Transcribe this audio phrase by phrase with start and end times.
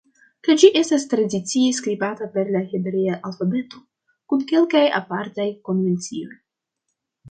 [0.45, 3.85] Kaj ĝi estas tradicie skribata per la hebrea alfabeto,
[4.33, 6.39] kun kelkaj apartaj konvencioj.